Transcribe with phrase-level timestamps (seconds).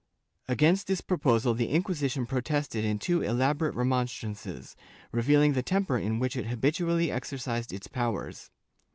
[0.27, 4.75] * Against this proposal the Inquisition protested in two elaborate remonstrances,
[5.11, 8.49] revealing the temper in which it habitually exercised its powers.